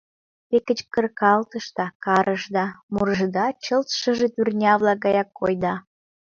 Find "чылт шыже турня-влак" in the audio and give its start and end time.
3.63-4.97